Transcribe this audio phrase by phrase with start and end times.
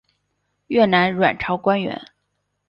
[0.65, 2.03] 越南阮朝官员。